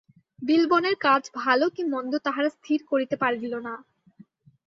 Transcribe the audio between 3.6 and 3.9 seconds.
না।